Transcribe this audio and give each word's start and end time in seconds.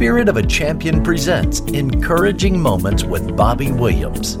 Spirit 0.00 0.30
of 0.30 0.38
a 0.38 0.46
Champion 0.46 1.02
presents 1.02 1.60
Encouraging 1.60 2.58
Moments 2.58 3.04
with 3.04 3.36
Bobby 3.36 3.70
Williams. 3.70 4.38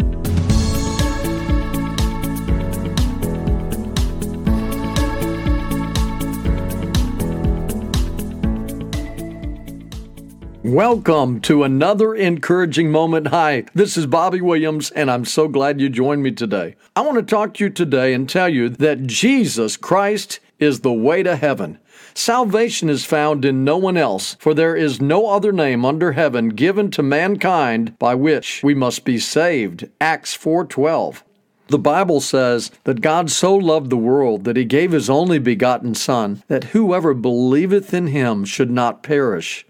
Welcome 10.64 11.42
to 11.42 11.64
another 11.64 12.14
encouraging 12.14 12.90
moment. 12.90 13.26
Hi, 13.26 13.64
this 13.74 13.98
is 13.98 14.06
Bobby 14.06 14.40
Williams, 14.40 14.90
and 14.92 15.10
I'm 15.10 15.26
so 15.26 15.46
glad 15.46 15.78
you 15.78 15.90
joined 15.90 16.22
me 16.22 16.30
today. 16.30 16.76
I 16.96 17.02
want 17.02 17.16
to 17.16 17.22
talk 17.22 17.52
to 17.54 17.64
you 17.64 17.68
today 17.68 18.14
and 18.14 18.26
tell 18.26 18.48
you 18.48 18.70
that 18.70 19.06
Jesus 19.06 19.76
Christ 19.76 20.40
is 20.60 20.80
the 20.80 20.92
way 20.92 21.22
to 21.22 21.34
heaven. 21.36 21.78
Salvation 22.14 22.88
is 22.88 23.04
found 23.04 23.44
in 23.44 23.64
no 23.64 23.76
one 23.76 23.96
else, 23.96 24.36
for 24.38 24.52
there 24.52 24.76
is 24.76 25.00
no 25.00 25.28
other 25.28 25.52
name 25.52 25.84
under 25.84 26.12
heaven 26.12 26.50
given 26.50 26.90
to 26.90 27.02
mankind 27.02 27.98
by 27.98 28.14
which 28.14 28.60
we 28.62 28.74
must 28.74 29.04
be 29.04 29.18
saved. 29.18 29.88
Acts 30.00 30.36
4:12. 30.36 31.24
The 31.68 31.78
Bible 31.78 32.20
says 32.20 32.72
that 32.82 33.00
God 33.00 33.30
so 33.30 33.54
loved 33.54 33.90
the 33.90 33.96
world 33.96 34.42
that 34.42 34.56
he 34.56 34.64
gave 34.64 34.90
his 34.90 35.08
only 35.08 35.38
begotten 35.38 35.94
Son, 35.94 36.42
that 36.48 36.64
whoever 36.64 37.14
believeth 37.14 37.94
in 37.94 38.08
him 38.08 38.44
should 38.44 38.72
not 38.72 39.04
perish, 39.04 39.64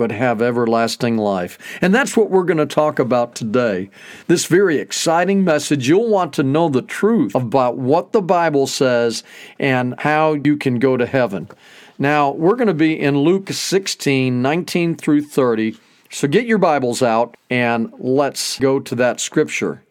but 0.00 0.10
have 0.10 0.40
everlasting 0.40 1.18
life. 1.18 1.58
And 1.82 1.94
that's 1.94 2.16
what 2.16 2.30
we're 2.30 2.44
going 2.44 2.56
to 2.56 2.64
talk 2.64 2.98
about 2.98 3.34
today. 3.34 3.90
This 4.28 4.46
very 4.46 4.78
exciting 4.78 5.44
message. 5.44 5.86
You'll 5.86 6.08
want 6.08 6.32
to 6.32 6.42
know 6.42 6.70
the 6.70 6.80
truth 6.80 7.34
about 7.34 7.76
what 7.76 8.12
the 8.12 8.22
Bible 8.22 8.66
says 8.66 9.22
and 9.58 9.94
how 9.98 10.32
you 10.32 10.56
can 10.56 10.78
go 10.78 10.96
to 10.96 11.04
heaven. 11.04 11.50
Now, 11.98 12.30
we're 12.30 12.54
going 12.54 12.68
to 12.68 12.72
be 12.72 12.98
in 12.98 13.18
Luke 13.18 13.50
16, 13.50 14.40
19 14.40 14.96
through 14.96 15.20
30. 15.20 15.76
So 16.08 16.26
get 16.26 16.46
your 16.46 16.56
Bibles 16.56 17.02
out 17.02 17.36
and 17.50 17.92
let's 17.98 18.58
go 18.58 18.80
to 18.80 18.94
that 18.94 19.20
scripture. 19.20 19.82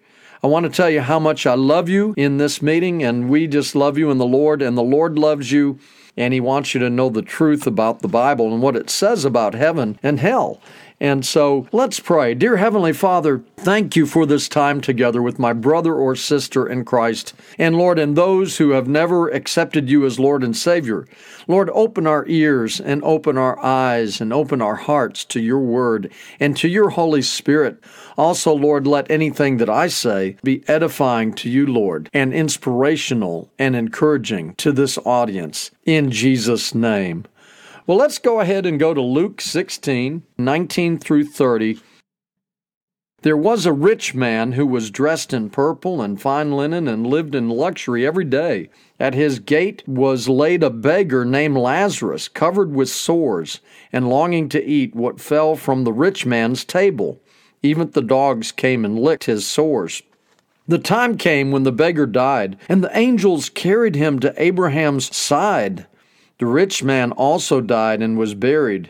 I 0.42 0.48
want 0.48 0.64
to 0.64 0.72
tell 0.72 0.90
you 0.90 1.02
how 1.02 1.20
much 1.20 1.46
I 1.46 1.54
love 1.54 1.88
you 1.88 2.16
in 2.18 2.38
this 2.38 2.64
meeting, 2.64 3.04
and 3.04 3.30
we 3.30 3.46
just 3.46 3.76
love 3.76 3.98
you 3.98 4.10
in 4.10 4.18
the 4.18 4.26
Lord, 4.26 4.62
and 4.62 4.76
the 4.76 4.82
Lord 4.82 5.20
loves 5.20 5.52
you 5.52 5.78
and 6.20 6.34
he 6.34 6.42
wants 6.42 6.74
you 6.74 6.82
to 6.82 6.90
know 6.90 7.10
the 7.10 7.22
truth 7.22 7.66
about 7.66 8.02
the 8.02 8.08
Bible 8.10 8.54
and 8.54 8.62
what 8.62 8.76
it 8.76 8.90
says 8.90 9.24
about 9.24 9.54
heaven 9.56 9.98
and 10.04 10.20
hell. 10.20 10.62
And 11.00 11.26
so 11.26 11.68
let's 11.72 12.00
pray. 12.00 12.34
Dear 12.34 12.58
Heavenly 12.58 12.92
Father, 12.92 13.42
thank 13.56 13.96
you 13.96 14.06
for 14.06 14.26
this 14.26 14.50
time 14.50 14.82
together 14.82 15.22
with 15.22 15.40
my 15.40 15.54
brother 15.54 15.94
or 15.94 16.16
sister 16.16 16.68
in 16.68 16.84
Christ. 16.84 17.34
And 17.58 17.78
Lord, 17.78 17.98
and 17.98 18.16
those 18.16 18.58
who 18.58 18.72
have 18.72 18.88
never 18.88 19.30
accepted 19.30 19.90
you 19.90 20.06
as 20.06 20.20
Lord 20.20 20.44
and 20.44 20.56
Savior, 20.56 21.08
Lord, 21.48 21.70
open 21.74 22.06
our 22.06 22.26
ears 22.28 22.82
and 22.82 23.02
open 23.04 23.38
our 23.38 23.58
eyes 23.64 24.20
and 24.20 24.34
open 24.34 24.62
our 24.62 24.76
hearts 24.76 25.24
to 25.26 25.40
your 25.40 25.60
word 25.60 26.12
and 26.40 26.56
to 26.58 26.68
your 26.68 26.90
Holy 26.90 27.22
Spirit. 27.22 27.82
Also, 28.18 28.54
Lord, 28.54 28.86
let 28.86 29.10
anything 29.10 29.58
that 29.58 29.70
I 29.70 29.88
say 29.88 30.36
be 30.44 30.64
edifying 30.68 31.34
to 31.36 31.50
you, 31.50 31.66
Lord, 31.66 32.10
and 32.14 32.34
inspirational 32.34 33.50
and 33.58 33.76
encouraging 33.76 34.56
to 34.56 34.74
this 34.74 34.98
audience. 35.06 35.72
In 35.86 36.12
Jesus' 36.12 36.76
name. 36.76 37.26
Well, 37.90 37.98
let's 37.98 38.20
go 38.20 38.40
ahead 38.40 38.68
and 38.68 38.80
go 38.80 38.94
to 38.94 39.02
Luke 39.02 39.42
16, 39.42 40.22
19 40.38 41.00
through 41.00 41.26
30. 41.26 41.80
There 43.24 43.36
was 43.36 43.66
a 43.66 43.74
rich 43.74 44.14
man 44.14 44.52
who 44.52 44.68
was 44.68 44.92
dressed 44.92 45.34
in 45.34 45.50
purple 45.50 46.00
and 46.00 46.22
fine 46.22 46.52
linen 46.52 46.88
and 46.88 47.08
lived 47.08 47.34
in 47.34 47.50
luxury 47.50 48.06
every 48.06 48.26
day. 48.26 48.70
At 49.00 49.16
his 49.16 49.40
gate 49.40 49.82
was 49.88 50.30
laid 50.30 50.62
a 50.62 50.70
beggar 50.70 51.26
named 51.26 51.58
Lazarus, 51.58 52.28
covered 52.28 52.76
with 52.76 52.90
sores, 52.90 53.60
and 53.92 54.08
longing 54.08 54.50
to 54.50 54.64
eat 54.64 54.94
what 54.94 55.20
fell 55.20 55.56
from 55.56 55.84
the 55.84 55.92
rich 55.92 56.28
man's 56.28 56.64
table. 56.64 57.20
Even 57.64 57.90
the 57.90 58.04
dogs 58.04 58.52
came 58.52 58.86
and 58.86 59.00
licked 59.00 59.24
his 59.24 59.48
sores. 59.48 60.04
The 60.68 60.78
time 60.78 61.18
came 61.18 61.52
when 61.52 61.64
the 61.64 61.72
beggar 61.72 62.06
died, 62.06 62.56
and 62.70 62.84
the 62.84 62.96
angels 62.96 63.50
carried 63.50 63.96
him 63.96 64.20
to 64.20 64.40
Abraham's 64.40 65.16
side. 65.16 65.88
The 66.40 66.46
rich 66.46 66.84
man 66.84 67.12
also 67.12 67.62
died 67.62 68.02
and 68.02 68.18
was 68.18 68.34
buried. 68.34 68.90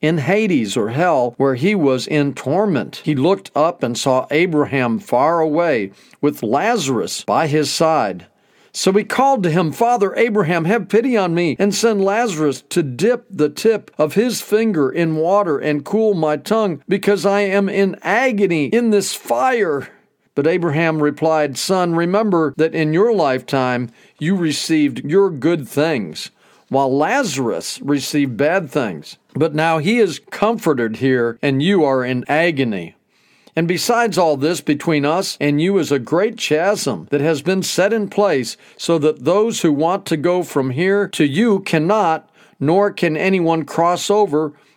In 0.00 0.18
Hades 0.18 0.76
or 0.76 0.88
hell, 0.88 1.34
where 1.36 1.54
he 1.54 1.76
was 1.76 2.08
in 2.08 2.34
torment, 2.34 3.02
he 3.04 3.14
looked 3.14 3.52
up 3.54 3.84
and 3.84 3.96
saw 3.96 4.26
Abraham 4.32 4.98
far 4.98 5.40
away, 5.40 5.92
with 6.20 6.42
Lazarus 6.42 7.22
by 7.24 7.46
his 7.46 7.70
side. 7.70 8.26
So 8.72 8.90
he 8.90 9.04
called 9.04 9.44
to 9.44 9.50
him, 9.50 9.70
Father 9.70 10.16
Abraham, 10.16 10.64
have 10.64 10.88
pity 10.88 11.16
on 11.16 11.34
me, 11.34 11.54
and 11.60 11.72
send 11.72 12.04
Lazarus 12.04 12.62
to 12.70 12.82
dip 12.82 13.26
the 13.30 13.48
tip 13.48 13.92
of 13.96 14.14
his 14.14 14.40
finger 14.40 14.90
in 14.90 15.14
water 15.14 15.58
and 15.58 15.84
cool 15.84 16.14
my 16.14 16.36
tongue, 16.36 16.82
because 16.88 17.24
I 17.24 17.42
am 17.42 17.68
in 17.68 17.96
agony 18.02 18.66
in 18.66 18.90
this 18.90 19.14
fire. 19.14 19.88
But 20.34 20.46
Abraham 20.46 21.02
replied, 21.02 21.58
Son, 21.58 21.94
remember 21.94 22.54
that 22.56 22.74
in 22.74 22.92
your 22.92 23.12
lifetime 23.12 23.90
you 24.18 24.34
received 24.34 25.04
your 25.04 25.30
good 25.30 25.68
things, 25.68 26.30
while 26.68 26.96
Lazarus 26.96 27.80
received 27.82 28.36
bad 28.36 28.70
things. 28.70 29.18
But 29.34 29.54
now 29.54 29.78
he 29.78 29.98
is 29.98 30.20
comforted 30.30 30.96
here, 30.96 31.38
and 31.42 31.62
you 31.62 31.84
are 31.84 32.04
in 32.04 32.24
agony. 32.28 32.96
And 33.54 33.68
besides 33.68 34.16
all 34.16 34.38
this, 34.38 34.62
between 34.62 35.04
us 35.04 35.36
and 35.38 35.60
you 35.60 35.76
is 35.76 35.92
a 35.92 35.98
great 35.98 36.38
chasm 36.38 37.08
that 37.10 37.20
has 37.20 37.42
been 37.42 37.62
set 37.62 37.92
in 37.92 38.08
place, 38.08 38.56
so 38.78 38.96
that 38.98 39.26
those 39.26 39.60
who 39.60 39.72
want 39.72 40.06
to 40.06 40.16
go 40.16 40.42
from 40.42 40.70
here 40.70 41.08
to 41.08 41.26
you 41.26 41.60
cannot, 41.60 42.30
nor 42.58 42.90
can 42.90 43.18
anyone 43.18 43.66
cross 43.66 44.08
over 44.08 44.54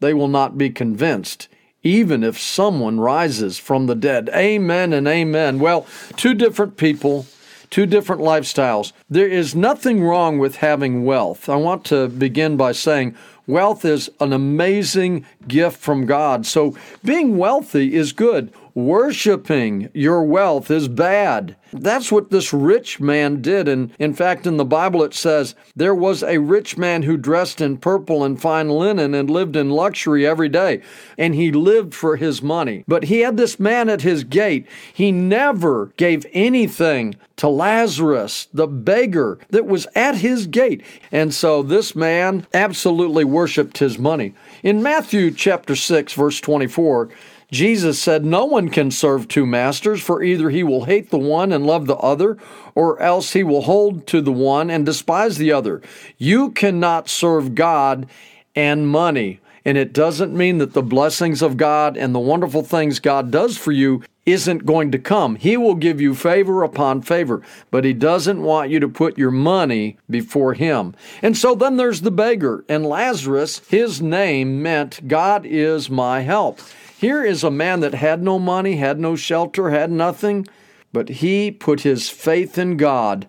they 0.00 0.14
will 0.14 0.28
not 0.28 0.58
be 0.58 0.70
convinced 0.70 1.48
even 1.84 2.24
if 2.24 2.40
someone 2.40 2.98
rises 2.98 3.58
from 3.58 3.86
the 3.86 3.94
dead. 3.94 4.30
Amen 4.34 4.92
and 4.92 5.06
amen. 5.06 5.60
Well, 5.60 5.86
two 6.16 6.32
different 6.34 6.78
people, 6.78 7.26
two 7.68 7.86
different 7.86 8.22
lifestyles. 8.22 8.92
There 9.08 9.28
is 9.28 9.54
nothing 9.54 10.02
wrong 10.02 10.38
with 10.38 10.56
having 10.56 11.04
wealth. 11.04 11.48
I 11.48 11.56
want 11.56 11.84
to 11.86 12.08
begin 12.08 12.56
by 12.56 12.72
saying 12.72 13.14
wealth 13.46 13.84
is 13.84 14.10
an 14.18 14.32
amazing 14.32 15.26
gift 15.46 15.78
from 15.78 16.06
God. 16.06 16.46
So 16.46 16.74
being 17.04 17.36
wealthy 17.36 17.94
is 17.94 18.12
good. 18.12 18.50
Worshipping 18.74 19.88
your 19.94 20.24
wealth 20.24 20.68
is 20.68 20.88
bad. 20.88 21.54
That's 21.72 22.10
what 22.10 22.30
this 22.30 22.52
rich 22.52 22.98
man 22.98 23.40
did. 23.40 23.68
And 23.68 23.92
in 24.00 24.14
fact, 24.14 24.48
in 24.48 24.56
the 24.56 24.64
Bible 24.64 25.04
it 25.04 25.14
says, 25.14 25.54
There 25.76 25.94
was 25.94 26.24
a 26.24 26.38
rich 26.38 26.76
man 26.76 27.04
who 27.04 27.16
dressed 27.16 27.60
in 27.60 27.76
purple 27.76 28.24
and 28.24 28.40
fine 28.40 28.68
linen 28.68 29.14
and 29.14 29.30
lived 29.30 29.54
in 29.54 29.70
luxury 29.70 30.26
every 30.26 30.48
day. 30.48 30.82
And 31.16 31.36
he 31.36 31.52
lived 31.52 31.94
for 31.94 32.16
his 32.16 32.42
money. 32.42 32.84
But 32.88 33.04
he 33.04 33.20
had 33.20 33.36
this 33.36 33.60
man 33.60 33.88
at 33.88 34.02
his 34.02 34.24
gate. 34.24 34.66
He 34.92 35.12
never 35.12 35.92
gave 35.96 36.26
anything 36.32 37.14
to 37.36 37.48
Lazarus, 37.48 38.48
the 38.52 38.66
beggar 38.66 39.38
that 39.50 39.66
was 39.66 39.86
at 39.94 40.16
his 40.16 40.46
gate. 40.46 40.82
And 41.12 41.32
so 41.32 41.62
this 41.62 41.94
man 41.94 42.46
absolutely 42.52 43.24
worshiped 43.24 43.78
his 43.78 43.98
money. 43.98 44.34
In 44.62 44.82
Matthew 44.82 45.30
chapter 45.30 45.76
6, 45.76 46.12
verse 46.12 46.40
24, 46.40 47.10
Jesus 47.54 48.00
said, 48.00 48.24
No 48.24 48.44
one 48.44 48.68
can 48.68 48.90
serve 48.90 49.28
two 49.28 49.46
masters, 49.46 50.02
for 50.02 50.24
either 50.24 50.50
he 50.50 50.64
will 50.64 50.86
hate 50.86 51.10
the 51.10 51.18
one 51.18 51.52
and 51.52 51.64
love 51.64 51.86
the 51.86 51.96
other, 51.96 52.36
or 52.74 53.00
else 53.00 53.32
he 53.32 53.44
will 53.44 53.62
hold 53.62 54.08
to 54.08 54.20
the 54.20 54.32
one 54.32 54.70
and 54.70 54.84
despise 54.84 55.38
the 55.38 55.52
other. 55.52 55.80
You 56.18 56.50
cannot 56.50 57.08
serve 57.08 57.54
God 57.54 58.08
and 58.56 58.88
money. 58.88 59.38
And 59.64 59.78
it 59.78 59.92
doesn't 59.92 60.36
mean 60.36 60.58
that 60.58 60.74
the 60.74 60.82
blessings 60.82 61.40
of 61.40 61.56
God 61.56 61.96
and 61.96 62.14
the 62.14 62.20
wonderful 62.20 62.62
things 62.62 63.00
God 63.00 63.30
does 63.30 63.56
for 63.56 63.72
you 63.72 64.02
isn't 64.26 64.66
going 64.66 64.90
to 64.90 64.98
come. 64.98 65.36
He 65.36 65.56
will 65.56 65.74
give 65.74 66.00
you 66.00 66.14
favor 66.14 66.62
upon 66.62 67.02
favor, 67.02 67.42
but 67.70 67.84
He 67.84 67.92
doesn't 67.92 68.42
want 68.42 68.70
you 68.70 68.80
to 68.80 68.88
put 68.88 69.18
your 69.18 69.30
money 69.30 69.98
before 70.08 70.54
Him. 70.54 70.94
And 71.22 71.36
so 71.36 71.54
then 71.54 71.76
there's 71.76 72.02
the 72.02 72.10
beggar. 72.10 72.64
And 72.68 72.86
Lazarus, 72.86 73.60
his 73.68 74.00
name 74.02 74.62
meant 74.62 75.08
God 75.08 75.46
is 75.46 75.90
my 75.90 76.20
help. 76.20 76.60
Here 76.98 77.24
is 77.24 77.44
a 77.44 77.50
man 77.50 77.80
that 77.80 77.94
had 77.94 78.22
no 78.22 78.38
money, 78.38 78.76
had 78.76 78.98
no 78.98 79.16
shelter, 79.16 79.70
had 79.70 79.90
nothing, 79.90 80.46
but 80.92 81.08
he 81.08 81.50
put 81.50 81.80
his 81.80 82.08
faith 82.08 82.56
in 82.56 82.76
God 82.76 83.28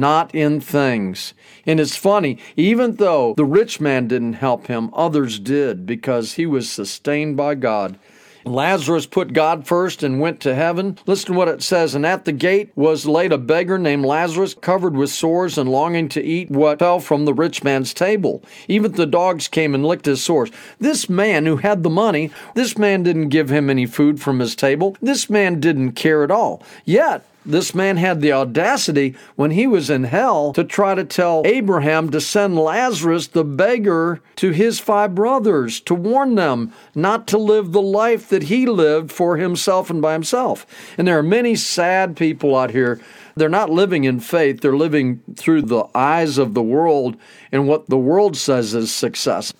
not 0.00 0.34
in 0.34 0.60
things. 0.60 1.34
And 1.66 1.80
it's 1.80 1.96
funny, 1.96 2.38
even 2.56 2.96
though 2.96 3.34
the 3.34 3.44
rich 3.44 3.80
man 3.80 4.08
didn't 4.08 4.34
help 4.34 4.66
him, 4.66 4.90
others 4.92 5.38
did 5.38 5.86
because 5.86 6.34
he 6.34 6.46
was 6.46 6.70
sustained 6.70 7.36
by 7.36 7.54
God. 7.54 7.98
Lazarus 8.44 9.06
put 9.06 9.32
God 9.32 9.66
first 9.66 10.02
and 10.02 10.20
went 10.20 10.40
to 10.40 10.54
heaven. 10.54 10.98
Listen 11.06 11.32
to 11.32 11.38
what 11.38 11.48
it 11.48 11.62
says. 11.62 11.94
And 11.94 12.06
at 12.06 12.24
the 12.24 12.32
gate 12.32 12.70
was 12.74 13.06
laid 13.06 13.32
a 13.32 13.38
beggar 13.38 13.78
named 13.78 14.04
Lazarus, 14.04 14.54
covered 14.54 14.96
with 14.96 15.10
sores 15.10 15.58
and 15.58 15.70
longing 15.70 16.08
to 16.10 16.22
eat 16.22 16.50
what 16.50 16.78
fell 16.78 17.00
from 17.00 17.24
the 17.24 17.34
rich 17.34 17.62
man's 17.62 17.92
table. 17.92 18.42
Even 18.66 18.92
the 18.92 19.06
dogs 19.06 19.48
came 19.48 19.74
and 19.74 19.84
licked 19.84 20.06
his 20.06 20.22
sores. 20.22 20.50
This 20.78 21.08
man 21.08 21.46
who 21.46 21.56
had 21.56 21.82
the 21.82 21.90
money, 21.90 22.30
this 22.54 22.78
man 22.78 23.02
didn't 23.02 23.28
give 23.28 23.50
him 23.50 23.70
any 23.70 23.86
food 23.86 24.20
from 24.20 24.38
his 24.38 24.56
table. 24.56 24.96
This 25.00 25.28
man 25.28 25.60
didn't 25.60 25.92
care 25.92 26.22
at 26.24 26.30
all. 26.30 26.62
Yet, 26.84 27.24
this 27.48 27.74
man 27.74 27.96
had 27.96 28.20
the 28.20 28.32
audacity 28.32 29.16
when 29.34 29.52
he 29.52 29.66
was 29.66 29.88
in 29.88 30.04
hell 30.04 30.52
to 30.52 30.62
try 30.62 30.94
to 30.94 31.02
tell 31.02 31.42
Abraham 31.46 32.10
to 32.10 32.20
send 32.20 32.58
Lazarus, 32.58 33.28
the 33.28 33.42
beggar, 33.42 34.20
to 34.36 34.50
his 34.50 34.78
five 34.78 35.14
brothers 35.14 35.80
to 35.80 35.94
warn 35.94 36.34
them 36.34 36.74
not 36.94 37.26
to 37.28 37.38
live 37.38 37.72
the 37.72 37.80
life 37.80 38.28
that 38.28 38.44
he 38.44 38.66
lived 38.66 39.10
for 39.10 39.38
himself 39.38 39.88
and 39.88 40.02
by 40.02 40.12
himself. 40.12 40.66
And 40.98 41.08
there 41.08 41.18
are 41.18 41.22
many 41.22 41.56
sad 41.56 42.16
people 42.16 42.54
out 42.54 42.70
here. 42.70 43.00
They're 43.34 43.48
not 43.48 43.70
living 43.70 44.04
in 44.04 44.20
faith, 44.20 44.60
they're 44.60 44.76
living 44.76 45.22
through 45.34 45.62
the 45.62 45.84
eyes 45.94 46.36
of 46.36 46.52
the 46.52 46.62
world 46.62 47.16
and 47.50 47.66
what 47.66 47.88
the 47.88 47.96
world 47.96 48.36
says 48.36 48.74
is 48.74 48.92
success. 48.92 49.54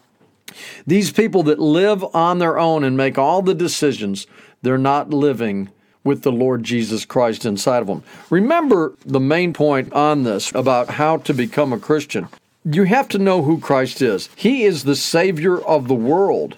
These 0.87 1.13
people 1.13 1.43
that 1.45 1.59
live 1.59 2.05
on 2.15 2.39
their 2.39 2.59
own 2.59 2.85
and 2.85 2.97
make 2.97 3.17
all 3.17 3.41
the 3.41 3.55
decisions, 3.55 4.27
they're 4.61 4.77
not 4.77 5.11
living 5.11 5.71
with 6.09 6.23
the 6.23 6.33
Lord 6.33 6.65
Jesus 6.65 7.05
Christ 7.05 7.45
inside 7.45 7.83
of 7.83 7.87
them. 7.87 8.03
Remember 8.31 8.95
the 9.05 9.21
main 9.21 9.53
point 9.53 9.93
on 9.93 10.25
this 10.25 10.51
about 10.55 10.89
how 10.89 11.19
to 11.19 11.35
become 11.35 11.73
a 11.73 11.79
Christian. 11.79 12.29
You 12.65 12.85
have 12.85 13.09
to 13.11 13.19
know 13.19 13.43
who 13.43 13.61
Christ 13.61 14.01
is. 14.03 14.31
He 14.35 14.65
is 14.65 14.85
the 14.85 14.97
Savior 14.97 15.61
of 15.61 15.87
the 15.87 15.95
world. 15.95 16.57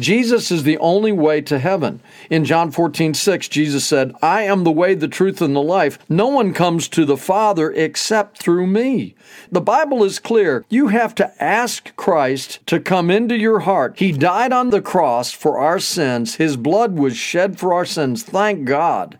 Jesus 0.00 0.50
is 0.50 0.62
the 0.62 0.78
only 0.78 1.12
way 1.12 1.40
to 1.42 1.58
heaven. 1.58 2.00
In 2.28 2.44
John 2.44 2.70
14, 2.70 3.14
6, 3.14 3.48
Jesus 3.48 3.84
said, 3.84 4.14
I 4.22 4.42
am 4.42 4.64
the 4.64 4.72
way, 4.72 4.94
the 4.94 5.08
truth, 5.08 5.40
and 5.40 5.54
the 5.54 5.62
life. 5.62 5.98
No 6.08 6.28
one 6.28 6.52
comes 6.52 6.88
to 6.88 7.04
the 7.04 7.16
Father 7.16 7.70
except 7.72 8.38
through 8.38 8.66
me. 8.66 9.14
The 9.52 9.60
Bible 9.60 10.02
is 10.04 10.18
clear. 10.18 10.64
You 10.68 10.88
have 10.88 11.14
to 11.16 11.42
ask 11.42 11.94
Christ 11.96 12.60
to 12.66 12.80
come 12.80 13.10
into 13.10 13.36
your 13.36 13.60
heart. 13.60 13.98
He 13.98 14.12
died 14.12 14.52
on 14.52 14.70
the 14.70 14.82
cross 14.82 15.32
for 15.32 15.58
our 15.58 15.78
sins, 15.78 16.36
His 16.36 16.56
blood 16.56 16.98
was 16.98 17.16
shed 17.16 17.58
for 17.58 17.72
our 17.72 17.84
sins. 17.84 18.22
Thank 18.22 18.64
God 18.64 19.18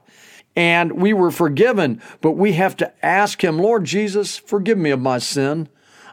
and 0.56 0.92
we 0.92 1.12
were 1.12 1.30
forgiven, 1.30 2.02
but 2.20 2.32
we 2.32 2.52
have 2.54 2.76
to 2.76 2.92
ask 3.06 3.42
Him, 3.42 3.58
Lord 3.58 3.84
Jesus, 3.84 4.36
forgive 4.36 4.78
me 4.78 4.90
of 4.90 5.00
my 5.00 5.18
sin. 5.18 5.68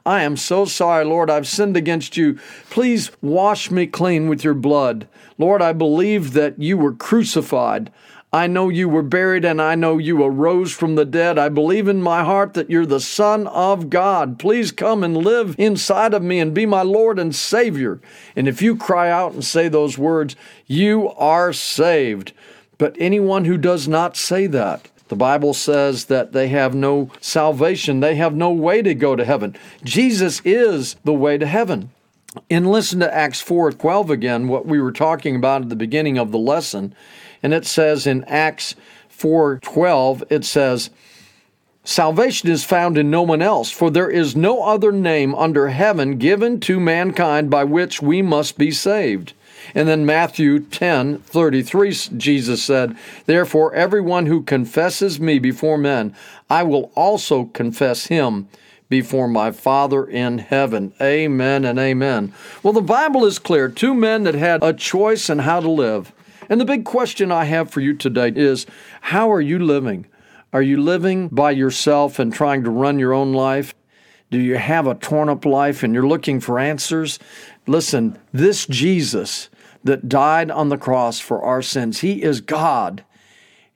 I 0.07 0.23
am 0.23 0.37
so 0.37 0.63
sorry, 0.63 1.03
Lord, 1.03 1.29
I've 1.29 1.49
sinned 1.49 1.75
against 1.75 2.15
you. 2.15 2.39
Please 2.69 3.11
wash 3.21 3.69
me 3.69 3.87
clean 3.87 4.29
with 4.29 4.41
your 4.41 4.53
blood. 4.53 5.05
Lord, 5.37 5.61
I 5.61 5.73
believe 5.73 6.31
that 6.31 6.57
you 6.57 6.77
were 6.77 6.93
crucified. 6.93 7.91
I 8.31 8.47
know 8.47 8.69
you 8.69 8.87
were 8.87 9.03
buried 9.03 9.43
and 9.43 9.61
I 9.61 9.75
know 9.75 9.97
you 9.97 10.23
arose 10.23 10.71
from 10.71 10.95
the 10.95 11.03
dead. 11.03 11.37
I 11.37 11.49
believe 11.49 11.89
in 11.89 12.01
my 12.01 12.23
heart 12.23 12.53
that 12.53 12.69
you're 12.69 12.85
the 12.85 13.01
Son 13.01 13.47
of 13.47 13.89
God. 13.89 14.39
Please 14.39 14.71
come 14.71 15.03
and 15.03 15.17
live 15.17 15.55
inside 15.57 16.13
of 16.13 16.23
me 16.23 16.39
and 16.39 16.53
be 16.53 16.65
my 16.65 16.83
Lord 16.83 17.19
and 17.19 17.35
Savior. 17.35 17.99
And 18.33 18.47
if 18.47 18.61
you 18.61 18.77
cry 18.77 19.11
out 19.11 19.33
and 19.33 19.43
say 19.43 19.67
those 19.67 19.97
words, 19.97 20.37
you 20.67 21.09
are 21.17 21.51
saved. 21.51 22.31
But 22.77 22.95
anyone 22.97 23.43
who 23.43 23.57
does 23.57 23.89
not 23.89 24.15
say 24.15 24.47
that, 24.47 24.87
the 25.09 25.15
Bible 25.15 25.53
says 25.53 26.05
that 26.05 26.31
they 26.31 26.49
have 26.49 26.75
no 26.75 27.09
salvation, 27.21 27.99
they 27.99 28.15
have 28.15 28.35
no 28.35 28.51
way 28.51 28.81
to 28.81 28.93
go 28.93 29.15
to 29.15 29.25
heaven. 29.25 29.55
Jesus 29.83 30.41
is 30.43 30.95
the 31.03 31.13
way 31.13 31.37
to 31.37 31.45
heaven. 31.45 31.91
And 32.49 32.69
listen 32.69 32.99
to 32.99 33.13
Acts 33.13 33.41
4 33.41 33.71
12 33.71 34.09
again, 34.09 34.47
what 34.47 34.65
we 34.65 34.81
were 34.81 34.91
talking 34.91 35.35
about 35.35 35.63
at 35.63 35.69
the 35.69 35.75
beginning 35.75 36.17
of 36.17 36.31
the 36.31 36.37
lesson. 36.37 36.93
And 37.41 37.53
it 37.53 37.65
says 37.65 38.05
in 38.05 38.23
Acts 38.25 38.75
4 39.09 39.59
12, 39.59 40.23
it 40.29 40.45
says, 40.45 40.89
Salvation 41.83 42.49
is 42.49 42.65
found 42.65 42.97
in 42.97 43.09
no 43.09 43.21
one 43.21 43.41
else, 43.41 43.71
for 43.71 43.89
there 43.89 44.09
is 44.09 44.35
no 44.35 44.63
other 44.63 44.91
name 44.91 45.33
under 45.35 45.69
heaven 45.69 46.17
given 46.17 46.59
to 46.59 46.81
mankind 46.81 47.49
by 47.49 47.63
which 47.63 48.01
we 48.01 48.21
must 48.21 48.57
be 48.57 48.71
saved. 48.71 49.31
And 49.75 49.87
then 49.87 50.05
Matthew 50.05 50.59
10 50.59 51.19
33, 51.19 51.91
Jesus 52.17 52.63
said, 52.63 52.95
Therefore, 53.25 53.73
everyone 53.73 54.25
who 54.25 54.41
confesses 54.41 55.19
me 55.19 55.39
before 55.39 55.77
men, 55.77 56.15
I 56.49 56.63
will 56.63 56.91
also 56.95 57.45
confess 57.45 58.07
him 58.07 58.47
before 58.89 59.27
my 59.27 59.51
Father 59.51 60.05
in 60.05 60.37
heaven. 60.37 60.93
Amen 61.01 61.65
and 61.65 61.77
amen. 61.77 62.33
Well, 62.63 62.73
the 62.73 62.81
Bible 62.81 63.25
is 63.25 63.39
clear. 63.39 63.67
Two 63.67 63.93
men 63.93 64.23
that 64.23 64.35
had 64.35 64.63
a 64.63 64.73
choice 64.73 65.29
in 65.29 65.39
how 65.39 65.59
to 65.59 65.69
live. 65.69 66.13
And 66.49 66.61
the 66.61 66.65
big 66.65 66.85
question 66.85 67.31
I 67.31 67.45
have 67.45 67.69
for 67.69 67.81
you 67.81 67.93
today 67.93 68.31
is 68.33 68.65
how 69.01 69.31
are 69.31 69.41
you 69.41 69.59
living? 69.59 70.05
Are 70.53 70.61
you 70.61 70.81
living 70.81 71.27
by 71.27 71.51
yourself 71.51 72.19
and 72.19 72.33
trying 72.33 72.63
to 72.63 72.69
run 72.69 72.99
your 72.99 73.13
own 73.13 73.33
life? 73.33 73.75
Do 74.29 74.39
you 74.39 74.57
have 74.57 74.87
a 74.87 74.95
torn 74.95 75.29
up 75.29 75.45
life 75.45 75.83
and 75.83 75.93
you're 75.93 76.07
looking 76.07 76.39
for 76.39 76.59
answers? 76.59 77.19
Listen, 77.65 78.17
this 78.31 78.65
Jesus 78.65 79.49
that 79.87 80.07
died 80.07 80.51
on 80.51 80.69
the 80.69 80.77
cross 80.77 81.19
for 81.19 81.41
our 81.41 81.61
sins. 81.61 81.99
He 81.99 82.21
is 82.21 82.39
God 82.39 83.03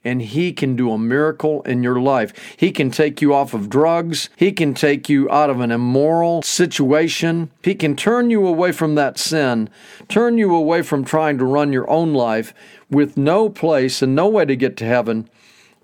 and 0.04 0.22
He 0.22 0.52
can 0.52 0.75
do 0.75 0.92
a 0.92 0.98
miracle 0.98 1.62
in 1.63 1.84
your 1.84 2.00
life. 2.00 2.34
He 2.58 2.72
can 2.72 2.92
take 2.92 3.22
you 3.22 3.34
off 3.34 3.54
of 3.54 3.69
drugs. 3.69 4.30
He 4.36 4.52
can 4.52 4.74
take 4.74 5.10
you 5.10 5.30
out 5.30 5.50
of 5.50 5.60
an 5.60 5.72
immoral 5.72 6.42
situation. 6.42 7.52
He 7.63 7.75
can 7.75 7.96
turn 7.96 8.30
you 8.30 8.48
away 8.48 8.72
from 8.72 8.96
that 8.96 9.19
sin, 9.19 9.69
turn 10.08 10.38
you 10.38 10.56
away 10.56 10.81
from 10.81 11.06
trying 11.06 11.38
to 11.38 11.46
run 11.46 11.74
your 11.74 11.90
own 11.90 12.13
life 12.13 12.54
with 12.90 13.18
no 13.18 13.50
place 13.50 14.02
and 14.02 14.16
no 14.16 14.28
way 14.28 14.46
to 14.46 14.56
get 14.56 14.75
to 14.78 14.86
heaven. 14.86 15.30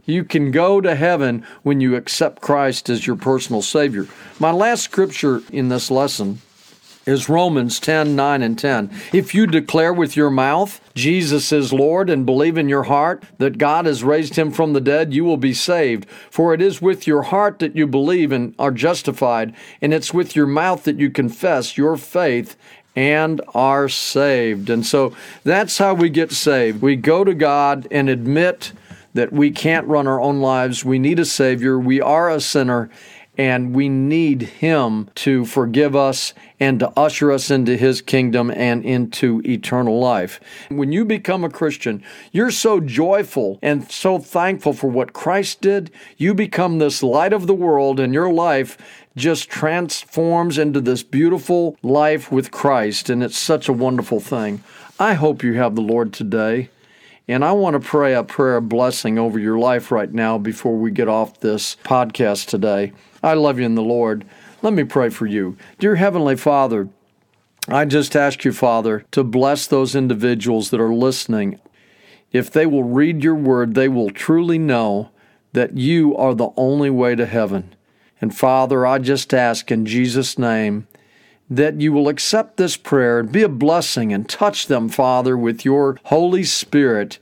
You 0.06 0.24
can 0.24 0.52
go 0.52 0.80
to 0.80 0.96
heaven 0.96 1.46
when 1.64 1.82
you 1.82 1.96
accept 1.96 2.42
Christ 2.42 2.90
as 2.90 3.06
your 3.06 3.18
personal 3.18 3.62
Savior. 3.62 4.08
My 4.40 4.52
last 4.52 4.84
scripture 4.84 5.42
in 5.52 5.68
this 5.68 5.92
lesson 5.92 6.42
is 7.07 7.30
Romans 7.30 7.80
10 7.80 8.15
9 8.15 8.44
and 8.44 8.59
10. 8.59 8.92
If 9.13 9.33
you 9.33 9.48
declare 9.48 9.94
with 9.94 10.15
your 10.15 10.30
mouth 10.30 10.80
Jesus 10.94 11.51
is 11.51 11.71
Lord 11.71 12.09
and 12.09 12.25
believe 12.25 12.57
in 12.57 12.68
your 12.68 12.83
heart 12.83 13.24
that 13.38 13.57
God 13.57 13.86
has 13.86 14.04
raised 14.04 14.36
him 14.36 14.51
from 14.51 14.74
the 14.74 14.81
dead, 14.81 15.13
you 15.13 15.24
will 15.24 15.38
be 15.38 15.54
saved. 15.54 16.07
For 16.30 16.54
it 16.54 16.62
is 16.62 16.81
with 16.81 17.07
your 17.07 17.24
heart 17.24 17.59
that 17.59 17.75
you 17.75 17.88
believe 17.88 18.31
and 18.31 18.54
are 18.59 18.71
justified, 18.71 19.54
and 19.81 19.94
it's 19.94 20.13
with 20.13 20.36
your 20.36 20.48
mouth 20.48 20.83
that 20.83 21.00
you 21.00 21.09
confess 21.09 21.77
your 21.77 21.98
faith 21.98 22.57
and 22.95 23.40
are 23.54 23.87
saved. 23.87 24.71
And 24.71 24.83
so 24.85 25.16
that's 25.44 25.78
how 25.78 25.94
we 25.94 26.09
get 26.09 26.31
saved. 26.31 26.81
We 26.81 26.95
go 26.95 27.23
to 27.23 27.35
God 27.35 27.87
and 27.92 28.09
admit 28.09 28.73
that 29.14 29.31
we 29.31 29.52
can't 29.52 29.87
run 29.87 30.07
our 30.07 30.19
own 30.19 30.42
lives. 30.42 30.83
We 30.83 30.97
need 30.97 31.19
a 31.19 31.26
Savior. 31.26 31.78
We 31.80 32.02
are 32.02 32.30
a 32.30 32.42
sinner 32.42 32.90
and 33.38 33.76
we 33.76 33.88
need 33.88 34.42
Him 34.42 35.10
to 35.16 35.46
forgive 35.46 35.96
us 35.96 36.34
and 36.60 36.80
to 36.80 36.92
usher 36.98 37.32
us 37.32 37.52
into 37.52 37.78
His 37.78 38.02
kingdom 38.02 38.50
and 38.52 38.84
into 38.84 39.42
eternal 39.46 40.00
life. 40.00 40.40
When 40.70 40.92
you 40.92 41.06
become 41.06 41.44
a 41.44 41.50
Christian, 41.50 42.04
you're 42.32 42.52
so 42.52 42.80
joyful 42.80 43.60
and 43.62 43.90
so 43.92 44.18
thankful 44.18 44.74
for 44.74 44.88
what 44.88 45.14
Christ 45.14 45.62
did. 45.62 45.92
You 46.18 46.34
become 46.34 46.80
this 46.80 47.04
light 47.04 47.34
of 47.34 47.48
the 47.48 47.54
world, 47.54 48.00
and 48.00 48.14
your 48.14 48.32
life 48.32 48.78
just 49.16 49.50
transforms 49.50 50.58
into 50.58 50.82
this 50.82 51.04
beautiful 51.04 51.78
life 51.84 52.32
with 52.32 52.52
Christ, 52.52 53.10
and 53.10 53.24
it's 53.24 53.38
such 53.38 53.68
a 53.68 53.74
wonderful 53.74 54.20
thing. 54.20 54.64
I 55.00 55.14
hope 55.14 55.44
you 55.44 55.54
have 55.54 55.76
the 55.76 55.82
Lord 55.82 56.12
today. 56.14 56.70
And 57.30 57.44
I 57.44 57.52
want 57.52 57.74
to 57.74 57.86
pray 57.86 58.14
a 58.14 58.24
prayer 58.24 58.56
of 58.56 58.69
blessing 58.69 59.19
over 59.19 59.38
your 59.38 59.60
life 59.60 59.92
right 59.92 60.12
now 60.14 60.38
before 60.38 60.78
we 60.78 60.92
get 60.92 61.10
off 61.10 61.42
this 61.42 61.76
podcast 61.84 62.48
today. 62.48 62.94
I 63.22 63.34
love 63.34 63.60
you 63.60 63.66
in 63.66 63.76
the 63.76 63.81
Lord. 63.81 64.26
Let 64.62 64.72
me 64.72 64.86
pray 64.86 65.10
for 65.10 65.26
you. 65.26 65.57
Dear 65.78 65.96
Heavenly 65.96 66.38
Father, 66.38 66.88
I 67.68 67.84
just 67.84 68.16
ask 68.16 68.46
you, 68.46 68.54
Father, 68.54 69.04
to 69.12 69.26
bless 69.26 69.68
those 69.68 69.94
individuals 69.94 70.69
that 70.69 70.80
are 70.80 70.94
listening. 70.94 71.60
If 72.31 72.50
they 72.50 72.66
will 72.66 72.86
read 72.86 73.26
your 73.26 73.36
word, 73.36 73.76
they 73.76 73.90
will 73.90 74.10
truly 74.10 74.57
know 74.57 75.10
that 75.52 75.76
you 75.76 76.16
are 76.16 76.34
the 76.34 76.52
only 76.56 76.90
way 76.90 77.14
to 77.16 77.26
heaven. 77.26 77.76
And 78.22 78.36
Father, 78.36 78.88
I 78.88 79.00
just 79.00 79.34
ask 79.34 79.69
in 79.69 79.86
Jesus' 79.86 80.38
name 80.38 80.88
that 81.49 81.80
you 81.80 81.94
will 81.94 82.09
accept 82.09 82.57
this 82.57 82.77
prayer 82.77 83.19
and 83.19 83.31
be 83.31 83.44
a 83.44 83.49
blessing 83.49 84.11
and 84.11 84.27
touch 84.27 84.68
them, 84.68 84.89
Father, 84.89 85.37
with 85.37 85.63
your 85.63 85.97
Holy 86.06 86.44
Spirit 86.44 87.19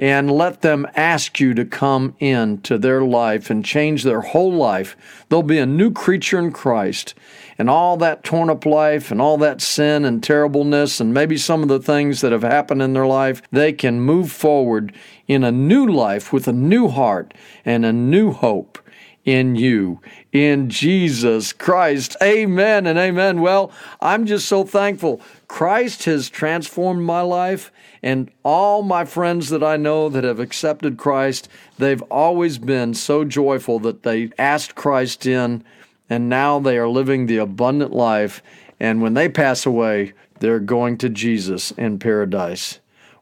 and 0.00 0.30
let 0.30 0.62
them 0.62 0.86
ask 0.96 1.38
you 1.40 1.52
to 1.52 1.62
come 1.66 2.16
into 2.20 2.78
their 2.78 3.02
life 3.02 3.50
and 3.50 3.62
change 3.62 4.02
their 4.02 4.22
whole 4.22 4.50
life. 4.50 4.96
They'll 5.28 5.42
be 5.42 5.58
a 5.58 5.66
new 5.66 5.92
creature 5.92 6.38
in 6.38 6.52
Christ. 6.52 7.14
And 7.58 7.68
all 7.68 7.98
that 7.98 8.24
torn 8.24 8.48
up 8.48 8.64
life 8.64 9.10
and 9.10 9.20
all 9.20 9.36
that 9.38 9.60
sin 9.60 10.06
and 10.06 10.22
terribleness 10.22 11.00
and 11.00 11.12
maybe 11.12 11.36
some 11.36 11.62
of 11.62 11.68
the 11.68 11.78
things 11.78 12.22
that 12.22 12.32
have 12.32 12.42
happened 12.42 12.80
in 12.80 12.94
their 12.94 13.06
life, 13.06 13.42
they 13.52 13.74
can 13.74 14.00
move 14.00 14.32
forward 14.32 14.94
in 15.28 15.44
a 15.44 15.52
new 15.52 15.86
life 15.86 16.32
with 16.32 16.48
a 16.48 16.52
new 16.54 16.88
heart 16.88 17.34
and 17.66 17.84
a 17.84 17.92
new 17.92 18.32
hope. 18.32 18.78
In 19.24 19.56
you. 19.56 20.00
In 20.32 20.70
Jesus 20.70 21.52
Christ. 21.52 22.16
Amen 22.22 22.86
and 22.86 22.98
amen. 22.98 23.40
Well, 23.40 23.72
I'm 24.00 24.26
just 24.26 24.48
so 24.48 24.64
thankful. 24.64 25.20
Christ 25.48 26.04
has 26.04 26.28
transformed 26.28 27.02
my 27.02 27.20
life, 27.20 27.70
and 28.02 28.30
all 28.42 28.82
my 28.82 29.04
friends 29.04 29.50
that 29.50 29.62
I 29.62 29.76
know 29.76 30.08
that 30.08 30.24
have 30.24 30.40
accepted 30.40 30.96
Christ, 30.96 31.48
they've 31.78 32.02
always 32.02 32.58
been 32.58 32.94
so 32.94 33.24
joyful 33.24 33.78
that 33.80 34.02
they 34.02 34.30
asked 34.38 34.74
Christ 34.74 35.26
in, 35.26 35.64
and 36.08 36.28
now 36.28 36.58
they 36.58 36.78
are 36.78 36.88
living 36.88 37.26
the 37.26 37.36
abundant 37.36 37.92
life. 37.92 38.42
And 38.78 39.02
when 39.02 39.14
they 39.14 39.28
pass 39.28 39.66
away, 39.66 40.14
they're 40.38 40.58
going 40.58 40.96
to 40.98 41.10
Jesus 41.10 41.70
in 41.72 41.98
paradise. 41.98 42.80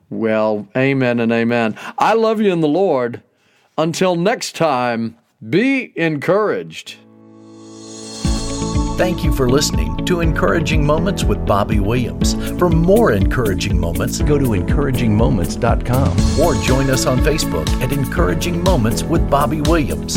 Well, 0.09 0.69
amen 0.77 1.21
and 1.21 1.33
amen. 1.33 1.77
I 1.99 2.15
love 2.15 2.41
you 2.41 2.53
in 2.53 2.61
the 2.61 2.69
Lord. 2.69 3.23
Until 3.77 4.17
next 4.17 4.57
time, 4.57 5.18
be 5.47 5.93
encouraged. 5.97 6.97
Thank 8.99 9.23
you 9.23 9.33
for 9.33 9.49
listening 9.49 10.05
to 10.07 10.21
Encouraging 10.21 10.85
Moments 10.85 11.23
with 11.23 11.47
Bobby 11.47 11.79
Williams. 11.79 12.35
For 12.59 12.69
more 12.69 13.13
encouraging 13.13 13.79
moments, 13.79 14.21
go 14.21 14.37
to 14.37 14.47
encouragingmoments.com 14.47 16.41
or 16.41 16.61
join 16.65 16.91
us 16.91 17.07
on 17.07 17.19
Facebook 17.19 17.69
at 17.81 17.93
Encouraging 17.93 18.61
Moments 18.65 19.05
with 19.05 19.31
Bobby 19.31 19.61
Williams. 19.61 20.17